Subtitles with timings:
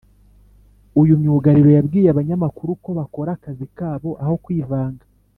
[1.01, 5.03] Uyu myugariro yabwiye abanyamakuru ko bakora akazi kabo aho kwivanga